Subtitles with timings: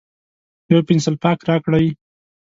[0.71, 1.87] یو پینسیلپاک راکړئ